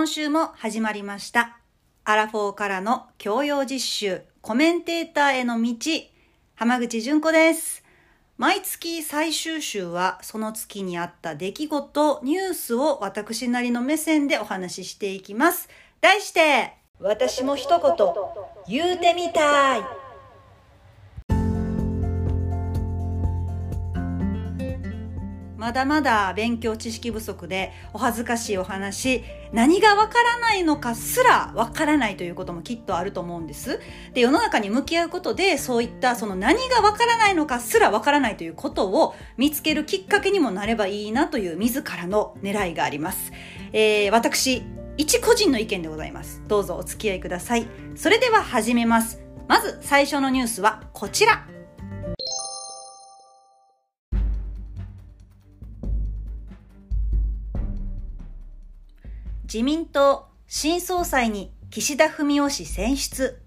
[0.00, 1.58] 今週も始まりました。
[2.04, 5.76] アラフォーからの教養実習、コメンテーターへの道、
[6.54, 7.84] 浜口純子です。
[8.38, 15.68] 毎月最終週はその月にあった出来事、ニュースを私なりの目線でお話ししていきます。
[16.00, 17.94] 題して、私も一言
[18.68, 19.99] 言うてみたい。
[25.60, 33.78] まだまだ勉強知識不足でお恥ずかしいお話、何がわからないのかすらわからないということもきっとあると思うんです。
[34.14, 43.30] で、世の中に向き合うことで、そういったその何がわからないのかすらわからないということを見つけるきっかけにもなればいいなという自らの狙いがあります。
[43.74, 44.62] えー、私、
[44.96, 46.42] 一個人の意見でございます。
[46.48, 47.66] どうぞお付き合いください。
[47.96, 49.20] それでは始めます。
[49.46, 51.59] まず最初のニュースはこちら。
[59.52, 63.42] 自民党新総裁に岸田文雄氏選出。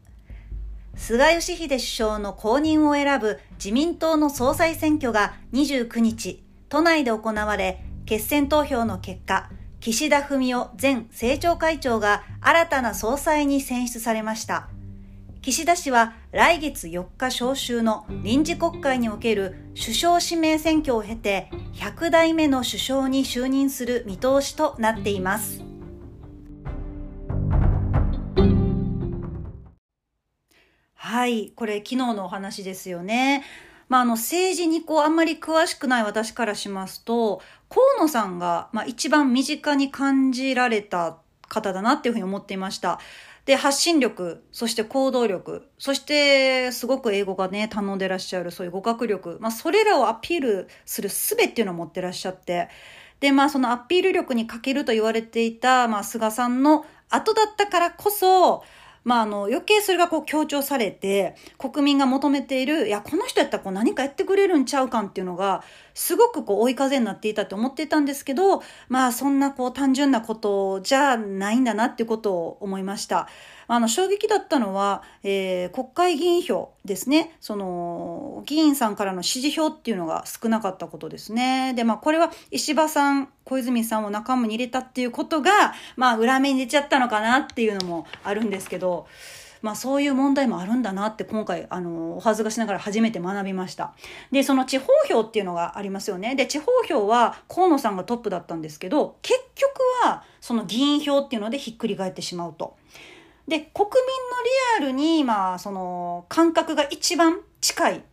[0.97, 14.67] 菅義偉首相の後任を選ぶ自民党の総裁選挙が29日、都内で行われ、決選投票の結果、岸田文雄前政調会長が新たな総裁に選出されました。
[15.41, 25.72] 岸田氏は来月4日召集の臨時国会における首相指名選挙を経て100代目の首相に就任する見通しとなっています。
[31.05, 33.43] はい、これ昨日のお話ですよね。
[33.89, 41.17] まあ、あの政治にこうあんまり詳しくない私からしますと、河野さんが、まあ、一番身近に感じられた
[41.49, 43.01] 方だなっていうふうに思っていました。
[43.43, 52.69] で、発信力、そして行動力、そしてすごく英語がね、頼んでらっしゃるそういう語学力、まあ、それらをアピールする術っていうのを持ってらっしゃって、
[53.19, 58.63] で、まあ、そのアピール力に欠けると言われていた、まあ、菅さんの後だったからこそ、
[59.03, 73.27] まあ、あの、余計それがこう強調されて、国民が求めている、いや、この人やったらこう何かやってくれるんちゃうかんっていうのが、すごくこう追い風になっていたと思っていたんですけど、まあ、そんなこう単純なことじゃないんだなっていうことを思いました。
[73.67, 77.35] あの、衝撃だったのは、えー、国会議員票ですね。
[77.39, 81.73] その、議員さんからの支持票っていうのが少なかったことですね。
[81.73, 89.07] で、まあ、これは石破さん、小泉さんを仲間に入れたっていうことが、まあ、裏目に出ちゃったのかなっていうのもあるんですけど、
[89.63, 93.93] まあそういう問題もあるんだなって今回、あの、お恥ずかしながら初めて学びました。
[94.29, 96.35] で、その地方票っていうのがありますよね。
[96.35, 102.75] で、地方票は河野さんがトップだったんですけど、結局はその議員票っていうのでひっくり返ってしまうと。
[103.47, 103.89] で、国
[104.79, 108.03] 民のリアルに、まあ、その、感覚が一番近い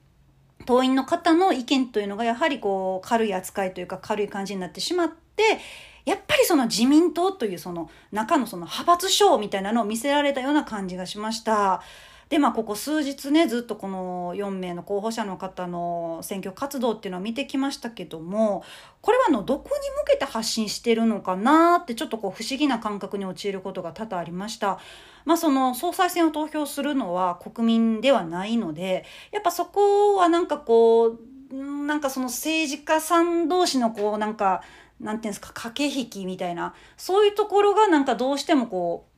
[0.66, 5.58] 党員の方の意見というのがやはりこう軽い扱いというか軽い感じになってしまって
[6.04, 11.82] やっぱりその自民党というその中のその派閥賞みたいなのを見せられたような感じがしました。
[12.30, 18.62] で、まあ、ここ数日ね、ずっとこの4名の候補者の方の選挙活動っていうのを見てきましたけども、
[19.02, 24.78] これはあの、どこに向けて発信してるのかなって、ちょっとこう、不思議な感覚に陥ることが多々ありました。
[25.24, 31.18] まあ、その、総裁選を投票するのは国民ではないので、やっぱそこはなんかこう、
[31.52, 34.62] なんかその政治家さん同士のこう、なんか、
[35.00, 39.09] なんていうんですか、駆け引きみたいな、そういうところがなんかどうしてもこう、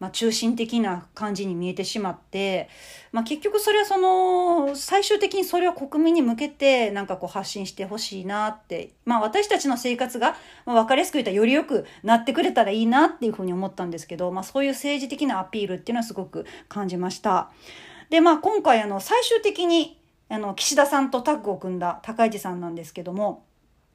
[0.00, 2.68] まあ、中心的な感じに見えてしまって、
[3.10, 17.50] まあ、結局それはその最終的にそれを国民に向けてなんかこう発信してほしいなって、まあ、私たちの生活が分かりやすく言ったらよりよくなってくれたらいいなっていうふうに思ったんですけど、まあ、そういう政治的なアピールっていうのはすごく感じました。
[18.10, 20.00] でまあ今回あの最終的に
[20.30, 23.44] あの岸田さんとタッグを組んだ高市さんなんですけども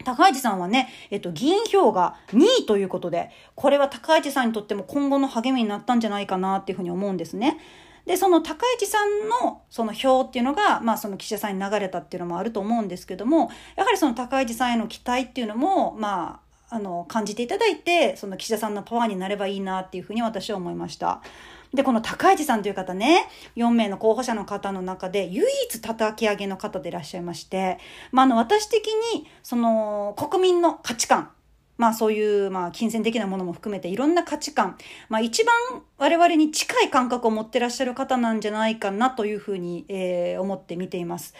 [0.03, 7.59] 高市さんはね、えっと、議員票が2位ということで、これは高市さんにとっても今後の励みになったんじゃないかなっていうふうに思うんですね。
[8.06, 21.22] で、その高市さんのその票っていうのが、まあその岸田さんに流れたっていうのもあると思うんですけども、やはりその高市さんへの期待っていうのも、まあ、あの、感じていただいて、その岸田さんのパワーになればいいなっていうふうに私は思いました。
[21.74, 27.80] で、この高市さんという方ね、4名の候補者の方の中で唯一叩き上げの方でいらっしゃいまして、
[28.12, 31.31] まあ、あの、私的に、その、国民の価値観、
[31.78, 34.78] まあそういう、まあ金銭的なものも含めていろんな価値観、
[35.10, 35.56] まあ一番
[35.98, 41.34] 我々に近い感覚を持ってらっしゃる方なんじゃないかなというふうに、えー、思って見ています。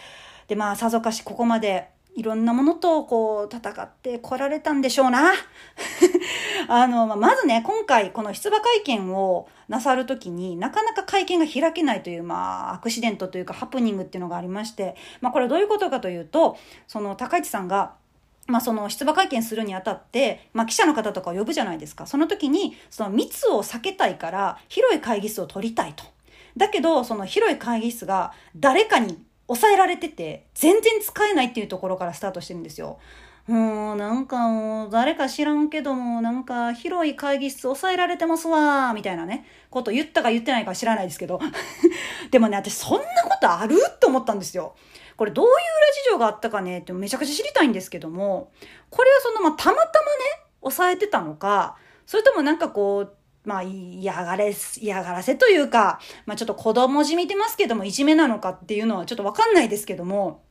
[0.48, 5.34] で、まあさぞかしここまでいろんなものとこう戦ってこられたんでしょうな。
[6.68, 16.58] あの、まあ、まずね、今回この出馬会見をなさるときになかなか会見が開けないという、まあ、アクシデントというかハプニングっていうのがありまして、まあ、これはどういうことかというと、
[16.88, 17.94] その高市さんが、
[18.46, 22.06] まあ、その出馬会見するにあたって、まあ、記者の方とかを呼ぶじゃないですか。
[22.06, 26.04] その時に、その密を避けたいから、広い会議室を取りたいと。
[26.58, 29.18] だけど、その広い会議室が誰かに
[29.48, 33.00] 抑えられてて、全然使えないっていうところからスタートしてるんですよ。
[33.48, 41.42] もうなんかもう誰か知らんけどもなんか広い会議室抑えられてますわーみたいなねこと言ったか言ってないか知らないですけど
[42.32, 43.76] でもね私そんなことある？
[43.96, 44.76] って思ったんですよ。
[45.18, 46.80] これどういう裏事情があったかね？
[46.80, 48.52] ってめちゃくちゃ知りたいんですけども
[48.90, 50.22] これはそのまあたまたまね
[50.62, 51.76] 抑えてたのか
[52.06, 53.14] それともなんかこう
[53.46, 60.42] まあ、嫌がれ、嫌がらせというか、まあちょっと子供じみてますけども、いじめなのかっていうのはちょっとわかんないですけども、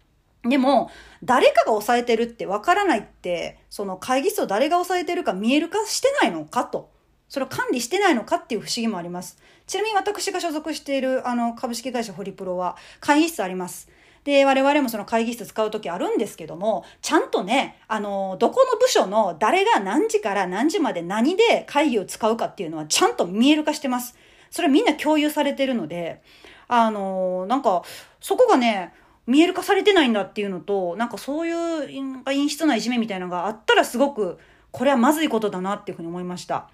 [0.45, 0.91] でも、
[1.23, 6.91] 誰かが抑えてるってわからないって、その会議室を誰が抑えてるか見える化してないのかと。
[7.29, 9.39] それを管理してないのかっていう不思議もあります。
[9.67, 13.89] ちなみに私が所属しているあの株式会社ホリプロは会議室あります。
[14.25, 24.17] で、我々もその会議室使う時あるんですけども、ちゃんとね、あの、どこの部署の誰が何時から何時まで何で会議を使うかっていうのはちゃんと見える化してます。
[24.51, 26.23] それみんな共有されてるので、
[26.69, 27.83] あの、なんか、
[28.21, 28.93] そこがね、
[29.27, 34.39] 見える化されてないんだっていうのと、なんかそういう陰湿ないじめみたいなのがあったらすごく、
[34.71, 36.69] これはまずいことだなっていうふうに思いました。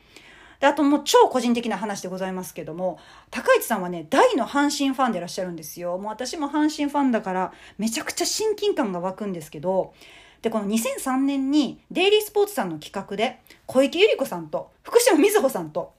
[0.61, 2.99] で、あともう超個人的な話でございますけども、
[3.31, 5.99] 高市さんはね、大の阪神ファンでいらっしゃるんですよ。
[5.99, 9.95] もう私も阪神ファンだから、めちゃくちゃ親近感が湧くんですけど、
[10.43, 15.95] で、この2003年に、デイリースポーツさんの企画で、小池百合子さんと、福島みずほさんと、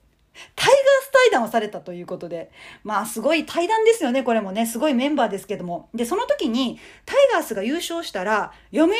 [0.56, 2.50] タイガース対談をされたということで、
[2.84, 5.88] まあすごい対談ですよね、これもね、すごいメンバーですけども。
[5.94, 8.96] で、その時に、タイガースが優勝したら、読売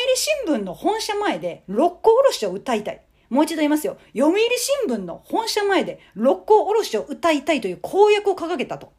[0.47, 3.01] 新聞の本社前で六甲おろしを歌いたい。
[3.31, 3.97] もう一度言いますよ。
[4.15, 4.39] 読売
[4.87, 8.93] 新聞の本社前で六甲おろしを歌いたいという公約を掲げたと。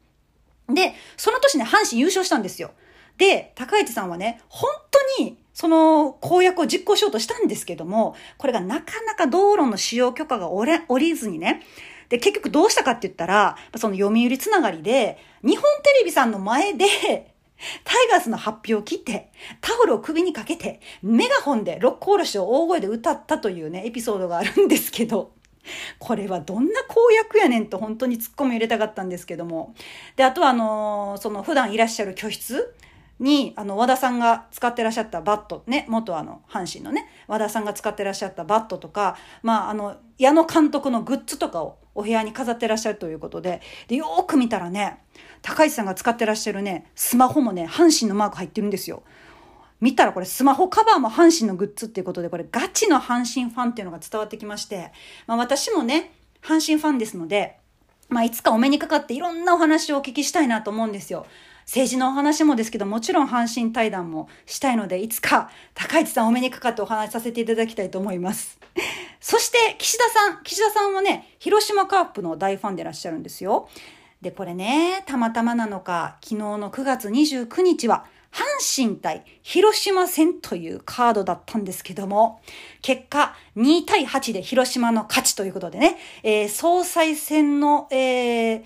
[0.68, 2.72] で、その年ね、阪神優勝したんですよ。
[3.18, 4.70] で、高市さんはね、本
[5.18, 11.62] 当にその公約を実行しようとしたんですけども、これがなかなか道路の使用許可が下りずにね、
[12.08, 17.31] で、結局どうしたかって言ったら、その読売つながりで、日本テレビさんの前で、
[17.84, 25.32] タイガースの発表を切って、タオルを首にかけて、メガホンでロックおろしを大声で歌ったというね、エピソードがあるんですけど、
[25.98, 29.74] これはどんな公約やねんと本当に突っ込み入れたかったんですけども。
[30.16, 32.74] で、あとはあのー、その普段いらっしゃる居室
[33.20, 44.98] に、あの、和田さんが使ってらっしゃったバット、ね、元あの、阪神のね、和田さんが使ってらっしゃったバットとか、まあ、あの、矢野監督のグッズとかをお部屋に飾ってらっしゃるということで、で、よーく見たらね、
[45.42, 49.02] 高市さんが使ってらっしゃるね、スマホもね、阪神のマーク入ってるんですよ。
[49.80, 54.92] 見たらこれスマホカバーも阪神のグッズっていうことで、これガチの阪神ファンっていうのが伝わってきまして、
[55.26, 57.56] まあ私もね、阪神ファンですので、
[58.08, 61.26] まあいつかお目にかかっていろんなお話をお聞きしたいなと思うんですよ。
[61.64, 68.58] 政治のお話もですけど、もちろん阪神対談もしたいので、いつか高市さんお目にかかってお話しさせていただきたいと思います。
[69.20, 70.42] そして、岸田さん。
[70.42, 73.68] 岸田さんはね、広島カープの大ファンでいらっしゃるんですよ。
[74.22, 78.44] で、これね、たまたまなのか、昨日の9月29日は、阪
[78.86, 82.40] 神対広島戦というカードだったんですけども、
[82.80, 88.62] 結果2対8で広島の勝ちということでね、えー、総裁選の、えー、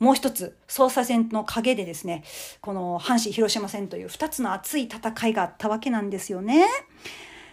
[0.00, 2.24] もう一つ、総裁選の陰でですね、
[2.62, 6.66] この阪神広島戦という二つの熱い戦いがあったわけなんですよね。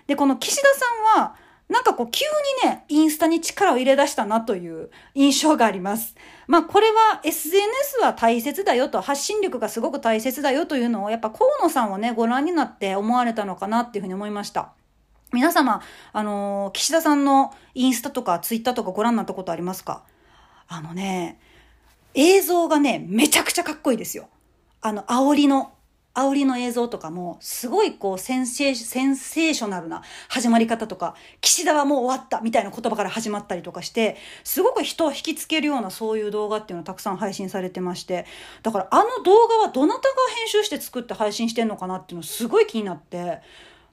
[0.07, 0.67] で、この岸田
[1.13, 1.35] さんは、
[1.71, 2.25] なんかこう急
[2.65, 6.15] にね、インスタに力を入れ出したなという印象があります。
[6.45, 14.73] まあこれは SNS は大切だよと、発信力がすごく大切だよというのをやっぱ河野さんはね、ご覧になって思われたのかなっていうふうに思いました。
[15.31, 15.81] 皆様、
[16.11, 20.03] あのー、岸田さんのインスタとかツイッターとかご覧になったことありますか？
[20.67, 21.39] あのね、
[22.13, 24.27] 映像がね、めちゃくちゃかっこいいですよ。
[24.81, 25.71] あの、煽りの、
[26.13, 38.25] 煽りの映像とかも、すごいこう、センセーショナルな始まり方とか、岸田はもう終わったみたいな言葉から始まったりとかして、すごく人を引きつけるようなそういう動画っていうのをたくさん配信されてまして、
[38.61, 43.39] だからあの動画はどなたが編集して作って配信してんのかなっていうのすごい気になって、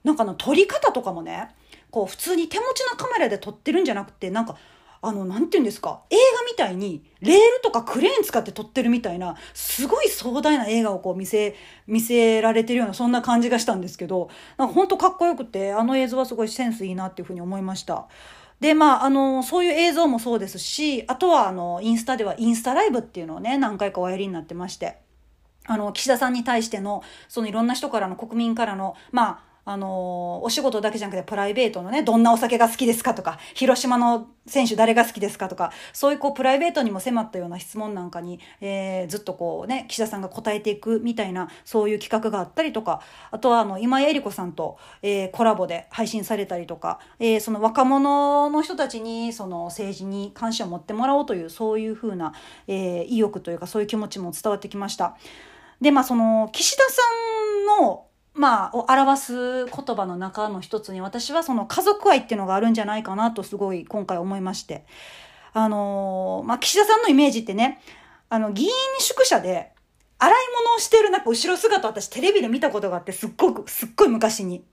[0.03, 1.49] なんかあの撮り方とかもね、
[1.91, 4.57] こう普通に手持ちのカメラで撮ってるんじゃなくて、なんか
[5.01, 11.55] あの、なんて言うんですか、映画みたいに、レールとかクレーン使って撮ってるみたいな、すごい壮大な映画をこう見せ、
[11.87, 18.07] 見せられてるような、そんな感じがしたんですけど、なんか本当かっこよくて、あの映像はすごいセンスいいなっていうふうに思いました。
[18.59, 24.97] で、まあ、あの、そういう映像もそうですし、あとは、あの、インスタではインスタライブっていうのをね、何回かおやりになってまして、
[25.65, 43.01] あの、岸田さんに対しての、そのいろんな人からの、国民からの、まあ、あの、お仕事だけじゃなくてプライベートのね、どんなお酒が好きですかとか、広島の選手誰が好きですかとか、そういうこうプライベートにも迫ったような質問なんかに、えー、ずっとこうね、岸田さんが答えていくみたいな、そういう企画があったりとか、
[43.31, 52.33] あとはあの、今井絵理子さんと、えー、コラボで配信されたりとか、えー、その若者の人たちに、その政治に関心を持ってもらおうという、そういうふうな、
[52.67, 55.15] えー、意欲というか、そういう気持ちも伝わってきました。
[55.81, 57.01] で、まあその、岸田さ
[57.81, 58.08] んの、
[58.39, 64.85] まあ、を表す言葉の中の一つに私はその家族愛っていうのがあるんじゃないかなとすごい今回思いまして。
[65.51, 67.81] あのー、まあ、岸田さんのイメージってね、
[68.29, 68.69] あの、議員
[68.99, 69.73] 宿舎で
[70.19, 74.63] 洗い物をしてるなんか後ろ姿私テレビで見たことがあってすっごく、すっごい昔に。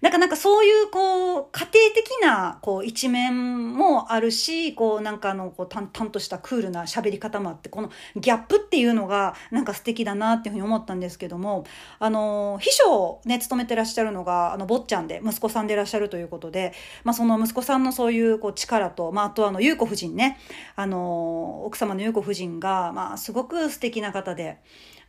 [0.00, 11.64] なんかなんかそういうこう、家庭的なこう一面もあるし、こうなんかあの、こう淡々としたクールな喋り方もあって、このギャップっていうのがなんか素敵だなっていうふうに思ったんですけども、
[11.98, 16.72] あの、秘書をね、務めてらっしゃるのが、あの、坊ちゃんで、息子さんでいらっしゃるということで、
[17.04, 20.38] まあその息子さんのそういうこう力と、まああとあの、優子夫人ね、
[20.76, 24.60] あの、奥様の優子夫人が、まあすごく素敵な方で、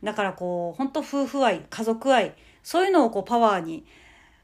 [0.04, 3.86] だからこう、本当夫婦愛、家族愛、そういうのをこうパワーに、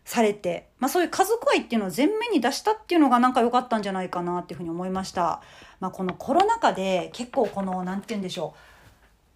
[0.09, 5.43] されて、まあそういう家族愛っていうのを前面に出したっていうのがなんか良かったんじゃないかなっていうふうに思いました。
[5.81, 8.61] まあこのコロナ禍で結構この、なんて言うんでしょう。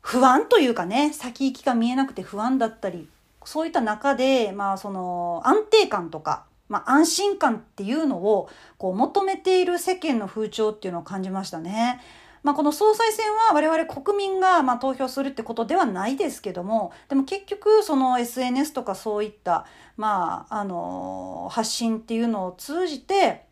[0.01, 3.07] 不安というかね、先行きが見えなくて不安だったり、
[3.45, 8.49] そういった中で、まあその安定感とか、まあ安心感っていうのを
[8.79, 12.01] こう求めている世間の風潮っていうのを感じましたね。
[12.43, 23.47] まあ、この総裁選は我々国民がま投票するってことではないですけどもでも結局その SNS とかそういった、まあ、あの発信っていうのを通じて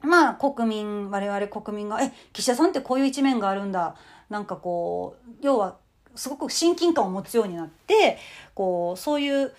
[0.00, 3.96] まあ国民我々国民がえ岸田さんってこういう一面があるんだ
[4.28, 5.76] なんかこう要は
[6.14, 8.18] すごく親近感を持つようになって
[8.54, 9.52] こうそういう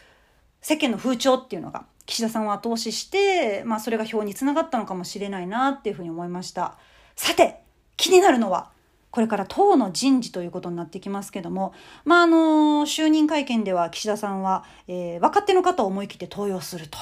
[0.62, 6.78] 世間の風潮っていうのが岸田さんを後押しして、まあ、それが票につながったのかもしれないなっていうふうに思いました。
[7.16, 7.67] さて
[7.98, 8.70] 気になるのは、
[9.12, 11.74] これから党の人事ということになってきますけども、
[12.06, 12.38] まあ、あの、
[12.84, 16.98] 就任会見では岸田さんは、えー、若手の方を思い切って登用すると。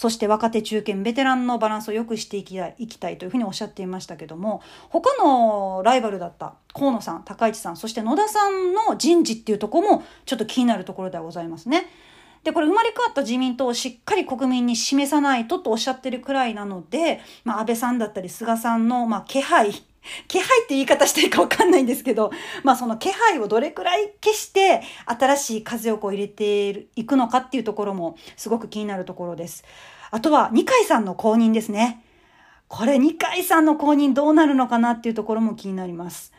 [0.00, 2.56] そして若手中堅ベテランのバランスを良くしていき
[2.98, 11.86] たいというふうにおっしゃっていましたけども他のライバルだった河野さん高市さんそして野田さんの人事っていうとこもちょっと気になるところではございますね。
[12.44, 19.72] で、これ生まれ変わった自民党をしっかり国民に示さないととおっしゃってるくらいなので、まあ、安倍さんだったり菅さんの、まあ、気配
[20.28, 22.30] 気配って言い方していいかわかんないんですけど、
[22.62, 29.64] まあその気配をどれくらい消して新しい風をこう入れていくのかっていうところもすごく気になるところです。
[30.10, 32.04] あとは二階さんの公認ですね。
[32.68, 36.32] これ二階さんの公認どうなるのかなっていうところも気になります。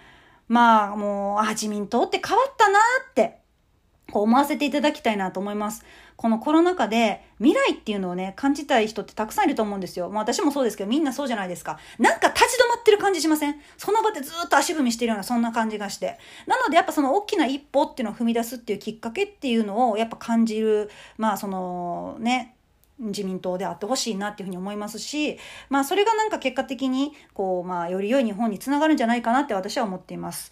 [0.47, 3.40] まあもう、あ、自民党って変わったなって
[4.11, 5.83] こう思わせていただきたいなと思います。
[6.17, 10.09] このコロナ禍で未来っていうのをね、感じたい人ってたくさんいると思うんですよ。
[10.09, 11.79] まあ私もそうですけど、みんなそうじゃないですか。
[11.97, 16.19] なんか立ち止まってる感じしませんその場でずっと足踏みしてるような、そんな感じがして。
[16.45, 22.55] なのでやっぱその大きな一歩っていうのを踏み出すっていうきっかけっていうのをやっぱ感じる、まあそのね、
[22.99, 25.37] 自民党であってほしいなっていうふうに思いますし、
[25.69, 30.51] まあそれがなんか結果的に、こう、まあより良い日本につながるんじゃないかなって私は思っています。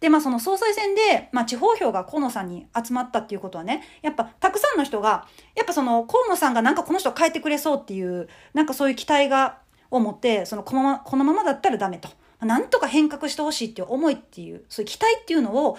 [0.00, 9.58] で、まあその総裁選で、まあ地方票が河野さんに集まったっていうことはね、やっぱたくさんの人が、やっぱその河野さんがなんかこの人変えてくれそうっていう、なんかそういう期待が、
[9.90, 12.08] を持って、そのこのまま、このままだったらダメと。
[12.40, 15.76] なんとか変革してほしいっていう思いっていう、そういう期待っていうのを、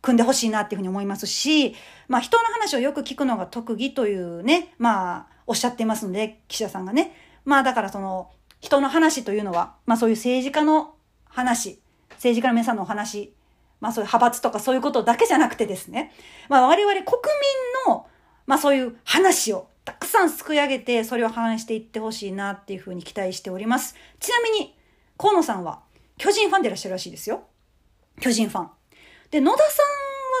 [0.00, 1.74] 組んでほしいなっていうふうに思いますし、
[2.06, 7.14] まあ人の話をよく聞くのが特技というね、まあおっしゃっていますので、岸田さんがね。
[7.44, 10.94] まあだからその人の話というのは、まあそういう政治家の
[11.26, 13.34] 話、政治家の皆さんのお話
[13.80, 16.12] まあそういう派閥とかそういうことだけじゃなくてですね、
[16.48, 17.04] まあ我々国
[17.86, 18.06] 民の、
[18.46, 23.94] まあそういう話をたくさんすくい上げて、それを反映していってほしいなっていうふうに期待しております。
[24.20, 24.76] ちなみに、
[25.16, 25.80] 河野さんは
[26.18, 27.44] 巨人ファンでいらっしゃるらしいですよ。
[28.20, 28.70] 巨人ファン。
[29.30, 29.82] で、野田さ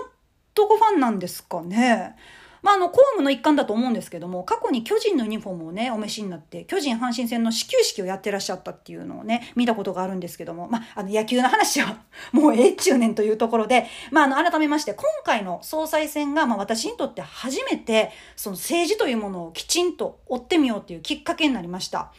[0.02, 0.12] んは
[0.54, 2.16] どこファンなんですかね
[2.62, 11.98] まあ、あの、公務の一環だと思うんですけども、過去に巨人のユニフォームをね、お召しになって、巨人阪神戦の始球式をやってらっしゃったっていうのをね、見たことがあるんですけども、まあ、あの、野球の話は
[12.32, 22.12] もうええ中年というところで、まあ、あの、改めまして、今回の総裁選が、まあ、私にとって初めて、その政治というものをきちんと追ってみようというきっかけになりました。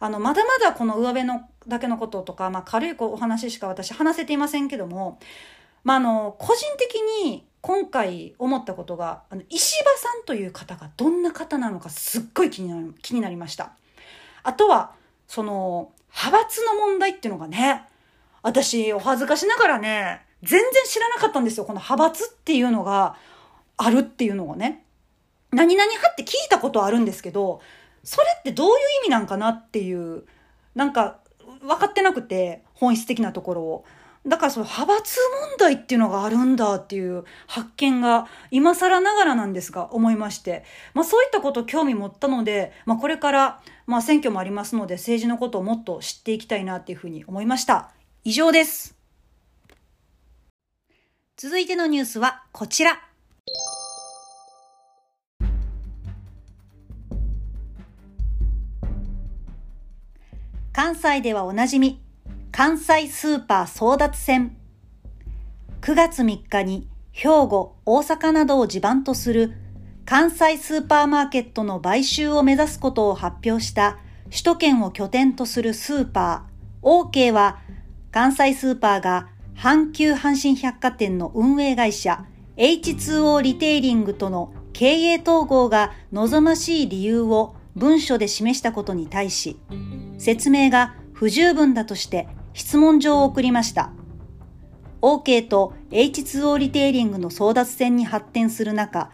[0.00, 5.18] あの、まだまだこの上辺のだけのこととか、まあ、軽いお話しか私話せていませんけども、
[5.84, 13.72] まあ、あの、個人的に今回思ったことが、あの、石破さんという方がどんな方なのかすっごい気になる、気になりました。
[14.42, 14.92] あとは、
[15.26, 17.84] その、派閥の問題っていうのがね、
[18.42, 21.64] 私、お恥ずかしながらね、全然知らなかったんですよ。
[21.64, 23.16] この派閥っていうのが
[23.76, 24.84] あるっていうのがね。
[25.50, 27.60] 何々派って聞いたことあるんですけど、
[28.04, 30.24] それってどういう意味なんかなっていう、
[30.74, 31.18] なんか
[31.60, 33.84] 分かってなくて、本質的なところを。
[34.26, 35.18] だからその派閥
[35.50, 47.90] 問題っていうのがあるんだっていう発見が今更ながらなんですが思いまして、まあそういったこと興味持ったので、まあこれからまあ選挙もありますので政治のことをもっと知っていきたいなっていうふうに思いました。
[48.24, 48.96] 以上です。
[51.36, 53.00] 続いてのニュースはこちら。
[60.72, 62.00] 関西ではおなじみ、
[62.58, 64.56] 関西スーパー争奪戦。
[65.80, 69.52] 9月3日に兵庫、大阪などを地盤とする
[70.04, 77.60] 関西スーパーマーケットの買収を目指すことを発表した首都圏を拠点とするスーパー、OK は
[78.10, 82.24] 関西スーパーが阪急阪神百貨店の運営会社
[82.56, 89.60] H2O リテイリングとの経営統合が望ましい理由を文書で示したことに対し、
[90.18, 92.26] 説明が不十分だとして
[92.58, 93.92] 質問状を送りました。
[95.00, 99.12] OK と H2O リテイリングの争奪戦に発展する中、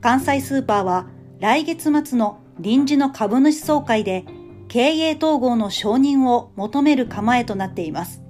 [0.00, 1.06] 関西スーパーは
[1.40, 4.24] 来月末の臨時の株主総会で
[4.68, 8.22] 経営統合の承認を求める構えとなっています。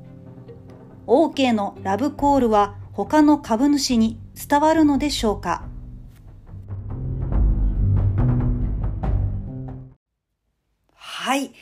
[1.06, 5.64] OK のラブコールは他の株主に伝わるのでしょうか
[10.96, 11.52] はい。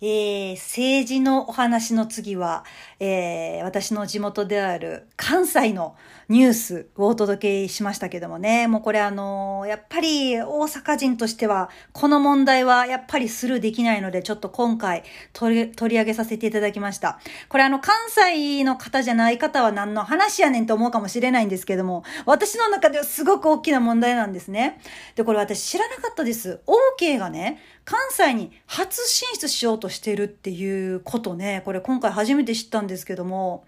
[0.00, 2.64] えー、政治のお話の次は、
[3.00, 5.96] えー、私の地元である関西の
[6.28, 15.02] ニュースをお届けしましたけどもね、もうこれあのー、やっぱり大阪人としては、この問題はやっぱりスルーできないので、ちょっと今回
[15.32, 17.18] 取り取り上げさせていただきました。
[17.48, 24.80] これあの、関西の方じゃない方は何の話やねんと思うかもしれないんですけども、私の中ではすごく大きな問題なんですね。
[25.16, 26.60] で、これ私知らなかったです。
[27.00, 33.64] OK がね、関西に初進出しようとしてるっていうことね、これ今回初めて知ったんですけども、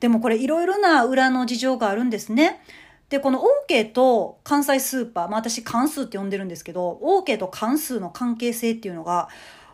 [0.00, 2.60] でもこれいろいろな裏の事情があるんですね。
[3.08, 9.28] で、この OK と関西スーパー、まあ私関数って呼んでるんですけど、OK と関数の関係性っていうのが、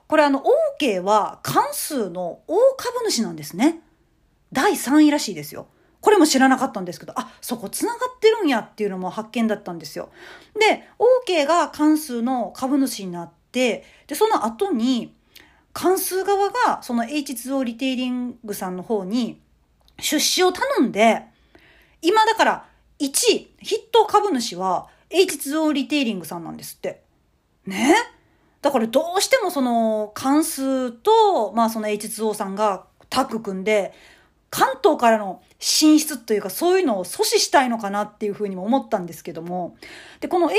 [0.07, 0.43] これあの
[0.79, 3.81] OK は関数の大株主なんですね。
[4.53, 5.67] 第3位らしいですよ。
[6.03, 10.11] これも知らなかったんですけど、あ、そこ繋がってるんやっていうのも発見だったんですよ。
[10.59, 10.85] で、
[11.27, 15.15] OK が関数の株主になって、で、その後に、
[15.73, 19.41] 関数側がその H2O リテイリングさんの方に
[19.99, 21.23] 出資を頼んで、
[22.03, 22.67] 今だから
[22.99, 27.03] 1、筆頭株主は H2O リテイリングさんなんですって。
[27.67, 27.95] ね？
[28.61, 33.93] だからどうしてもその関数と、まあその H2O さんがタッグ組んで、
[34.51, 39.77] 関東からの進出というかそういうのを阻止したいのかなっていうふうにも思ったんですけども。
[40.19, 40.55] で、この H2O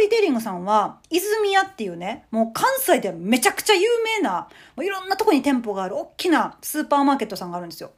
[0.00, 7.92] リテリングさんは、泉屋っていうね、もう関西ではめちゃくちゃ有名な、もういろんなとこに店舗がある大きなスーパーマーケットさんがあるんですよ。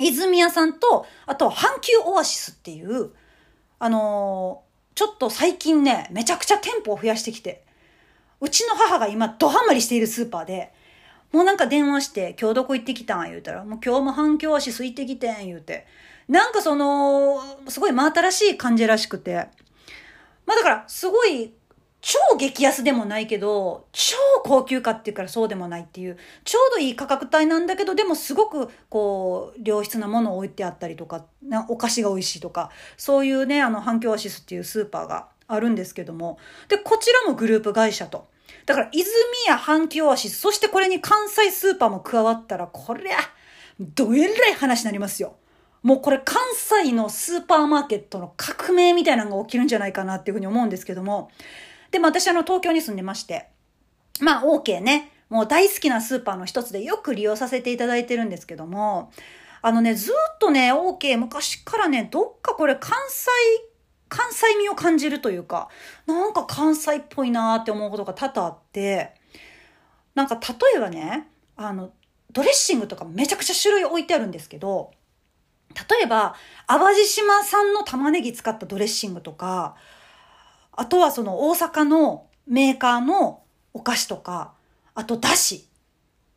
[0.00, 3.10] 泉屋さんと、あと阪急オアシスっていう、
[3.78, 7.62] あのー、ちょっと最近ね、めちゃくちゃ店舗を増やしてきて、
[8.40, 10.72] うちの母が今ドハマりしているスーパーで、
[11.32, 13.30] もうなんか電話して、今日どこ行ってきたん？
[13.30, 15.86] 言うたら、もう今日も反響足すいてきてん言うて。
[16.28, 19.48] なんかその、すごい真新しい感じらしくて。
[20.46, 21.52] まあだから、すごい、
[22.00, 38.31] 超激安でもないけど、超高級価っていうからそうでもないっていう、ちょうどいい価格帯なんだけど、でもすごく、こう、良質なものを置いてあったりとか、なお菓子が美味しいとか、そういうね、あの、反響アシスっていうスーパーがあるんですけども、で、こちらもグループ会社と。
[38.66, 39.06] だから、泉
[39.48, 43.16] や阪急オアシス、そしてこれに関西スーパーも加わったら、こりゃ、
[43.80, 45.36] どえらい話になりますよ。
[45.82, 51.30] もうこれ関西のスーパーマーケットの革命みたいなのが起きるんじゃないかなっていうふうに思うんですけども。
[51.90, 53.48] でも私あの東京に住んでまして、
[54.20, 55.10] まあ OK ね。
[55.28, 59.10] もう大好きなスーパーの一つでよく利用させていただいてるんですけども、
[59.62, 63.30] あのね、ずっとね、OK 昔からね、どっかこれ関西
[64.12, 65.70] 関西味を感じるというか、
[66.04, 69.14] なんか関西っぽいなーって思うことが多々あって、
[70.14, 71.92] なんか例えばね、あの、
[72.30, 74.90] ドレッシングとかめちゃくちゃ種類置いてあるんですけど、
[75.90, 76.34] 例えば、
[76.66, 79.76] 淡路島産の玉ねぎ使ったドレッシングとか、
[80.72, 84.52] あとはその大阪のメーカーのお菓子とか、
[84.94, 85.68] あとだし。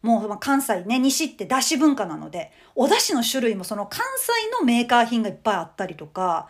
[0.02, 6.48] もう関西ね、西ってだし文化なので、お出汁の種類もその関西のメーカー品がいっぱいあったりとか、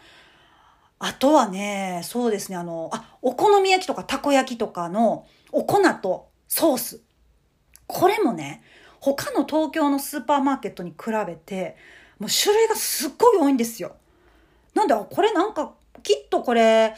[1.00, 7.02] あとはね、そうですね、あの、あ、お好み焼きとかたこ焼きとかのお粉とソース。
[7.88, 8.64] これもね、
[9.00, 11.76] 他の東京のスーパーマーケットに比べて、
[12.18, 13.96] もう種類がすっごい多いんですよ。
[14.74, 16.96] なんで、これなんか、きっとこれ、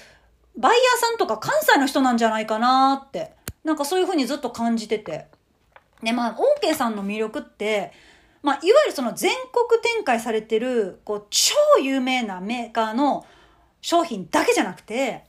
[0.55, 3.33] バイヤーさんとか関西の人なんじゃないかなって、
[3.63, 5.27] なんかそういうふうにずっと感じてて。
[6.01, 7.91] で、まあ、OK さんの魅力って、
[8.41, 13.25] まあ、いわゆるその全国展開されてる、こう、超有名なメーカーの
[13.87, 15.23] 商品だけじゃなくて、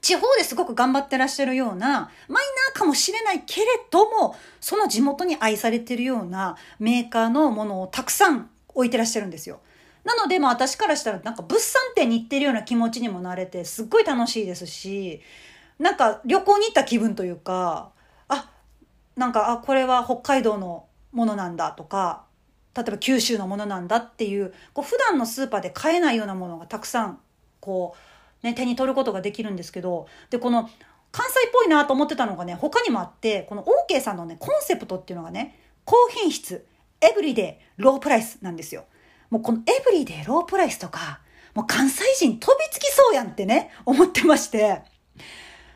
[0.00, 9.60] 地方ですごく頑張ってらっしゃるような、マイナーかもしれないけれども、その地元に愛されてるようなメーカーのものをたくさん置いてらっしゃるんですよ。
[10.04, 15.20] なので、まあ私からしたらなんか物産展に行ってるような気持ちにもなれて、すっごい楽しいですし、
[15.78, 17.90] なんか旅行に行った気分というか、
[18.28, 18.48] あ、
[19.16, 22.24] なんか、あ、これは北海道のものなんだとか、
[22.74, 27.20] 例えば九州のものなんだっていう、こう普段のスーパーで買えないようなものがたくさん、
[27.60, 27.94] こ
[28.42, 30.68] う、ね、手に取ることができるんですけど、で、この
[31.12, 36.66] 関西っぽいなと思ってたのがね、他にもあって、この OK さんのね、コンセプトっていうのがね、高品質、
[37.00, 38.84] エブリデイ、ロープライスなんですよ。
[39.30, 41.20] もうこのエブリデイ、ロープライスとか、
[41.54, 44.82] もう関西人飛びつきそうやんってね、思ってまして。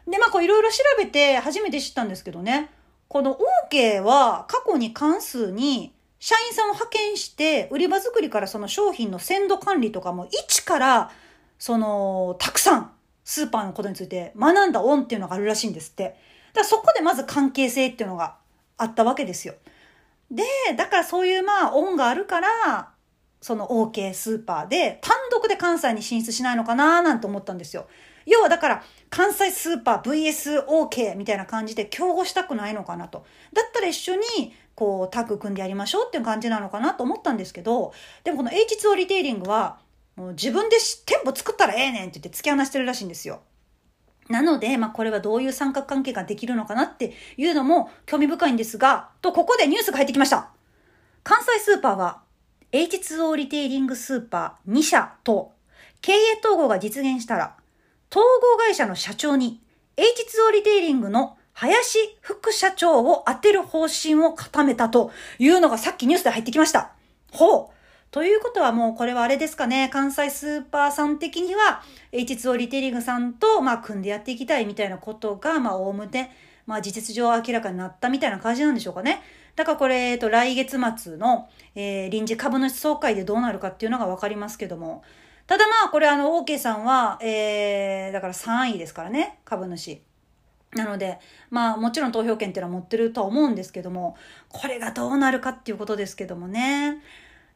[0.06, 2.70] で、まあこういろいろ調べて初めて知ったんですけどね、
[3.08, 3.38] この
[3.70, 11.10] OK は過去に関数に社員さんを派遣して売り場作りからその商品の鮮度管理とかも一から
[11.64, 12.90] そのたくさん
[13.24, 16.04] スーパーのことについて学んだオンっていうのがあるらしいんですって。
[16.04, 16.16] だか
[16.58, 18.36] らそこでまず関係性っていうのが
[18.76, 19.54] あったわけですよ。
[20.30, 20.44] で、
[20.76, 22.90] だからそういうまあ恩があるから、
[23.40, 27.86] その OK スーパーで単独で関西に進出しないのかななんて思ったんですよ。
[28.26, 33.24] 要はだから関西スーパー VSOK みたいな感じで競合したくないのかなと。
[33.54, 34.20] だったら一緒に
[34.74, 39.82] こうタッグ組んでやりましょうっていう感じなのかなと思ったんですけど、でもこの H2O リテイリングは
[40.16, 43.40] もう自分で店舗作ったらええねんって言って突き放してるらしいんですよ。
[44.28, 50.50] なので、まあ、これはどういう三角関係ができるのかなっていうのも興味深いんですが、と、ここでニュースが入ってきました。
[51.22, 52.22] 関西スーパーは
[52.72, 55.52] H2O リテイリングスーパー2社と
[56.00, 57.56] 経営統合が実現したら、
[58.10, 59.60] 統合会社の社長に
[59.96, 66.92] H2O リテイリングの林副社長を当てる方針を固めたというのがさっきニュースで入ってきました。
[67.30, 67.74] ほう。
[68.14, 76.30] ということはもうこれはあれですかね、関西スーパーさん的には H2O リテイリングさんとまあ組んでやっていきたいみたいなことがまあ大むて、
[76.64, 79.20] まあ事実上明らかになったみたいな感じなんでしょうかね。
[79.56, 85.02] だからこれ、えっと、来月末の、えー、臨時株主総会でどうなるかっていうのがわかりますけども、
[85.48, 90.00] ただまあ、これあの、OK さんは、えー、だから3位ですからね、株主。
[90.76, 91.18] なので、
[91.50, 94.16] まあ、もちろん投票権っていうのは持ってるとは思うんですけども、
[94.48, 97.02] これがどうなるかっていうことですけどもね。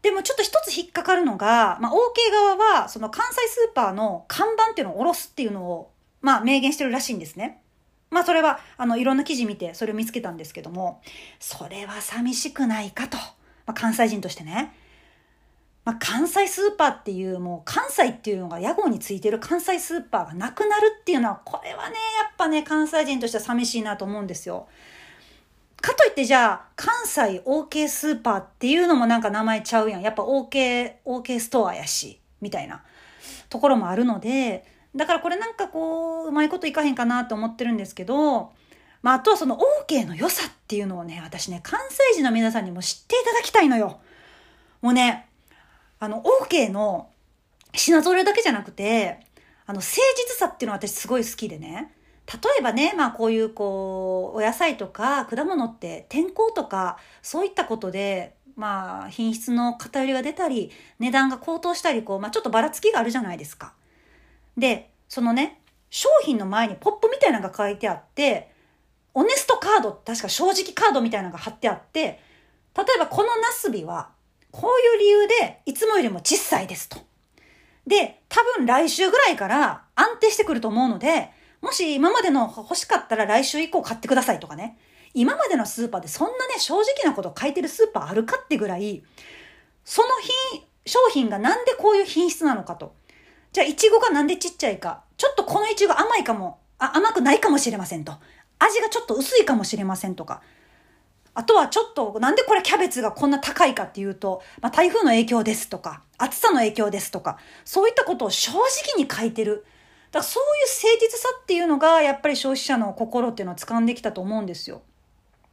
[0.03, 1.97] でもちょっと一つ引っかかるのが、まあ、OK
[2.33, 7.63] 側は、その関西スーパーの看板っていうのを下ろすっていうのを、まあ、明言してるらしいんですね。
[8.11, 11.03] まあ、それは、あの、いろんな記事見て、それを見つけたんですけども、
[11.41, 13.17] それは寂しくないかと。
[13.67, 14.73] まあ、関西人としてね。
[15.85, 24.69] まあ、関西スーパーっていう、もう関西っていうのが屋号についてる関西スーパーがなくなるっていうのは、これはね、やっぱね、関西人としては寂しいなと思うんですよ。
[25.81, 30.03] かといってじゃあ、関西 OK スーパーっていうのもなんか名前ちゃうやん。
[30.03, 32.83] やっぱ OK、OK ストアやし、みたいな
[33.49, 34.65] ところもあるので、
[34.95, 38.53] だからこれなんかこう、うまいこといかへんかなと思ってるんですけど、
[39.03, 44.01] まあ、あとはその OK の良さっていうのをね、私ね、関西人の皆さんにも知っていただきたいのよ。
[44.83, 45.29] もうね、
[46.01, 47.11] あの、OK の
[47.73, 49.21] 品揃えだけじゃなくて、
[49.67, 51.93] あの、誠実さっていうのは私すごい好きでね。
[52.31, 63.73] 例えばね、まあこういうこう、お野菜とか果物って天候とか、そういったことで、まあ品質の偏りが出たり、値段が高騰したり、こう、まあちょっとばらつきがあるじゃないですか。
[64.59, 68.51] で、そのね、商品の前にポップみたいなのが書いてあって、
[69.15, 72.21] オネストカード、確か正直カードみたいなのが貼ってあって、
[72.77, 74.11] 例えばこのナスビは、
[74.51, 76.99] こういう理由で、いつもよりも小さいですと。
[77.87, 84.79] で、多分来週ぐらいから安定してくると思うので、もし今までの欲しかったら来週以降買ってくださいとかね。
[85.15, 89.03] 今までのスーパーでそんなね、正直なこと書いてるスーパーあるかってぐらい、
[89.85, 90.09] その
[90.53, 92.95] 品、商品がなんでこういう品質なのかと。
[93.53, 95.03] じゃあ、いちごがなんでちっちゃいか。
[95.17, 98.13] ちょっとこのいちご甘いかも、あ、甘くないかもしれませんと。
[98.59, 100.43] 味がちょっと薄いかもしれませんとか。
[101.35, 109.65] あとはちょっと、なんでこれキャベツがこんな高いかっていうと、まあ、台風の影響ですとか、暑さの影響ですとか、そういったことを正直に書いてる。
[110.11, 114.83] だからそういう誠実さっていうのが、やっぱり消費者の心っていうのを掴んできたと思うんですよ。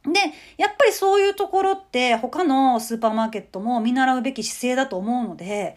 [0.04, 0.20] で、
[0.56, 5.76] やっぱりそういうところって他のスーパーマーケットも見習うべき姿勢だと思うので、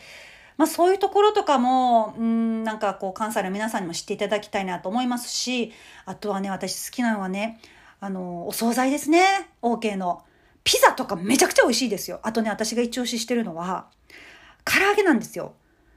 [0.58, 5.72] まあそういうところとかも、うん、なんかこう関西の皆さんにも知っていただきたいなと思いますし、
[6.06, 7.60] あとはね、私好きなのはね、
[8.00, 9.50] あの、お惣菜ですね。
[9.62, 10.24] OK の。
[10.64, 12.20] ピザとかめちゃくちゃ美味しいですよ。
[12.24, 13.88] あとね、私が一押ししてるのは、
[14.66, 15.54] 唐揚げなんですよ。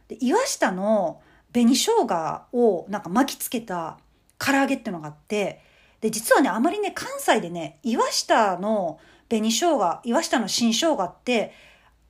[0.08, 1.20] で、岩下の
[1.52, 3.98] 紅生姜をなんか巻きつけた
[4.38, 5.60] 唐揚げっていうのがあって
[6.00, 11.52] で実はねあまりね関西でね岩下の紅生姜岩下の新生姜って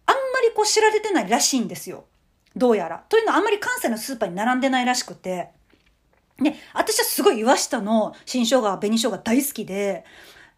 [0.06, 2.04] あんまりこう知られてないらしいんですよ。
[2.56, 3.04] どうやら。
[3.08, 5.50] というのはあんまり関西のスーパーに並んでないらしくて。
[6.40, 10.04] で私はすごい岩下の新生姜紅生姜大好きで。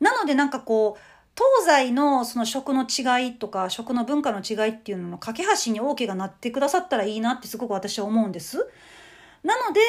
[0.01, 8.67] なのでなんかこう東西のその食の違いとか食の文化の違いっていうのの架け橋に OK がなってくださったらいいなってすごく私は思うんです。
[9.43, 9.81] なので、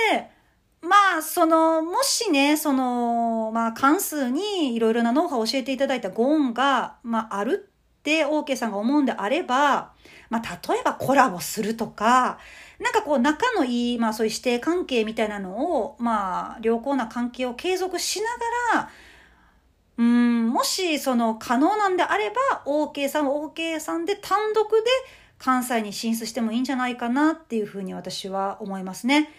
[0.82, 9.94] まあ、その、もしね、その、まあ、関数にいろいろなノウハウを教えていただいたご恩が、まあ、あるって OK さんが思うんであれば、
[10.30, 12.38] まあ、例えばコラボするとか、
[12.80, 18.30] なんかこう仲のいい、まあそういう指定関係みたいなのを、まあ良好な関係を継続しな
[18.74, 18.90] がら、
[19.98, 24.78] うん、もしその可能なんであれば、OK さんは OK さんで単独で
[25.38, 29.30] 関西に進出してもいいんじゃないかなっていうふうに私は思いますね。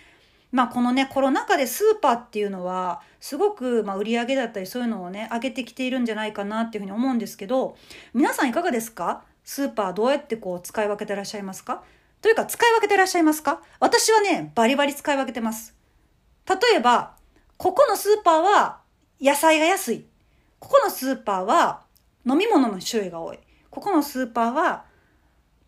[0.52, 7.76] まあこのね、コロナ禍でスーパーっていうのは、すごくまあ売り上げだったりそういうのをね、上げてきているんじゃないかなっていうふうに思うんですけど、
[8.14, 9.24] 皆さんいかがですか？
[9.44, 11.82] スーパーどうやってこう使い分けてらっしゃいますか？
[12.22, 13.60] というか使い分けてらっしゃいますか？
[13.80, 15.74] 私はね、バリバリ使い分けてます。
[16.48, 17.16] 例えば、
[17.56, 18.78] ここのスーパーは
[19.20, 20.04] 野菜が安い。
[20.66, 21.82] ここのスーパーは
[22.28, 23.38] 飲み物の種類が多い。
[23.70, 24.84] ここのスーパーは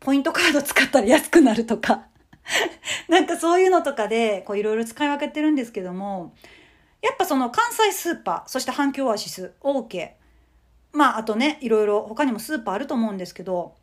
[0.01, 2.07] ポイントカード使ったら安くなるとか
[3.09, 6.35] なんかそういうのとかでこういろいろ使い分けてるんですけども、
[7.01, 10.11] やっぱその関西スーパー、そして反響オアシス、OK。
[10.91, 13.77] まああとね、いろいろ他にもスーパーあると思うんですけど、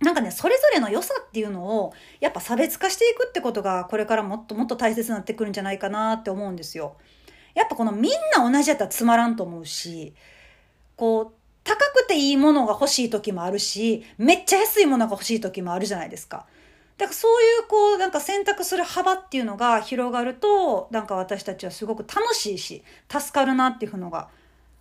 [0.00, 6.98] なんかね、それぞれの良さっていうのを、やっぱ差別化していくってことが、これからもっともっと大切になってくるんじゃないかなって思うんですよ。
[7.54, 10.12] やっぱこのみんな同じやったらつまらんと思うし、
[11.00, 11.32] こう、
[11.64, 16.44] 高くていいものが欲しい時もあるし、めっちゃ安いものが欲しい時もあるじゃないですか。
[16.98, 24.28] だからそういうこう、なんか選択する幅っていうのが広がると、なんか私たちはすごく楽しいし、助かるなっていうのが、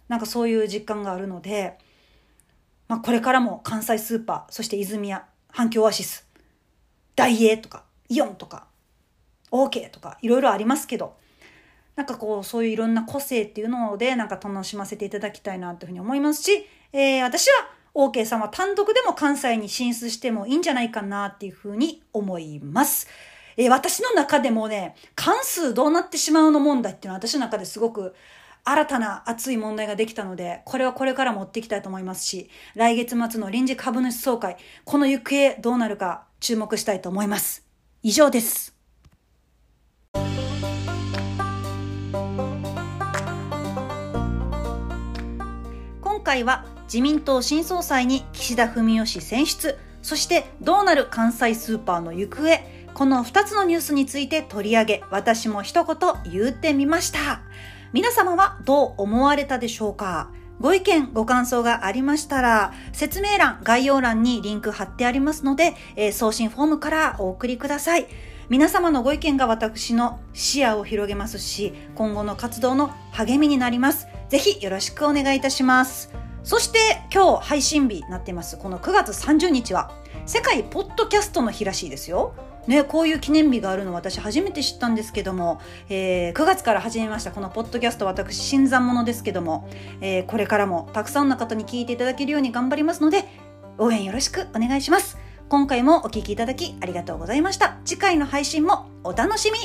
[0.10, 1.78] なんかそういう実感があるので、
[2.90, 6.28] まあこれからも関西スーパー、そして泉屋、反響オアシス、
[7.16, 8.68] ダイエーとか、イオンとか、
[9.52, 11.16] OK とか、いろいろありますけど、
[12.00, 23.10] なんかこう、そういういろんな個性っていうので、なんか楽しませていただきたいなというふうに思いますし、えー、私は OK さんは単独でも関西に進出してもいいんじゃないかなっていうふうに思います。
[23.58, 28.16] えー、私の中でもね、関数どうなってしまうの問題っていうのは私の中ですごく
[28.64, 37.66] 新たな熱い問題ができたので、これはこれから持っていきたいと思いますし、来月末の臨時株主総会、この行方どうなるか注目したいと思います。
[38.04, 38.79] 以上です。
[46.20, 52.60] 今回は自民党新総裁に岸田文雄氏選出、そしてどうなる関西スーパーの行方、
[52.94, 55.98] この2つのニュースについて取り上げ、私も一言
[56.30, 57.40] 言うてみました。
[57.94, 60.30] 皆様はどう思われたでしょうか？
[60.60, 68.08] ご意見、ご感想がありましたら、説明欄、概要欄にリンク貼ってありますので、えー、送信フォームからお送りください。
[68.50, 74.08] 皆様のご意見が私の視野を広げますし、今後の活動の励みになります。
[74.30, 76.14] ぜひよろしくお願いいたします。
[76.44, 76.80] そして
[77.14, 78.58] 今日配信日になっています。
[78.58, 79.92] この9月30日は
[80.26, 82.34] 世界ポッドキャストの日らしいですよ。
[82.68, 89.68] ね、こういう記念日があるの私初めて知ったんですけども、えー、9月から始めましたこのポッドキャスト私新参者ですけども、
[90.02, 93.26] えー、これからもたくさんの方に聞いていただけるように頑張りますので
[93.80, 99.58] 応援よろしくお願いします今回もお聴きいただきありがとうございました次回の配信もお楽しみ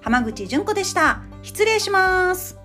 [0.00, 2.60] 浜口純子でした失礼します